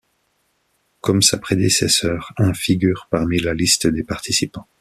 Comme 1.01 1.21
sa 1.21 1.37
prédécesseure, 1.37 2.33
un 2.37 2.55
figure 2.55 3.05
parmi 3.11 3.37
la 3.39 3.53
liste 3.53 3.85
des 3.85 4.03
participants. 4.03 4.65